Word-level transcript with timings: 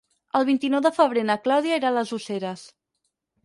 El 0.37 0.45
vint-i-nou 0.47 0.81
de 0.85 0.93
febrer 0.95 1.25
na 1.31 1.37
Clàudia 1.45 1.79
irà 1.83 1.95
a 1.95 1.97
les 2.01 2.17
Useres. 2.21 2.69